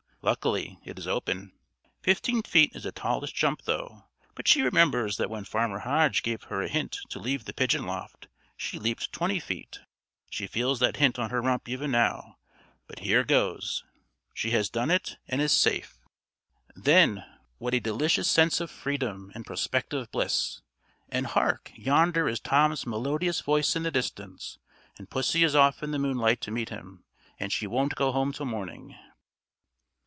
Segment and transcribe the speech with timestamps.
[0.23, 1.51] Luckily, it is open.
[2.03, 6.43] Fifteen feet is a tallish jump though; but she remembers that when Farmer Hodge gave
[6.43, 9.79] her a hint to leave the pigeon loft, she leaped twenty feet.
[10.29, 12.37] She feels that hint on her rump even now;
[12.85, 13.83] but here goes.
[14.31, 15.97] She has done it, and is safe.
[16.75, 17.25] Then
[17.57, 20.61] what a delicious sense of freedom and prospective bliss!
[21.09, 21.71] And, hark!
[21.73, 24.59] yonder is Tom's melodious voice in the distance,
[24.99, 27.05] and pussy is off in the moonlight to meet him,
[27.39, 28.95] and she "won't go home till morning."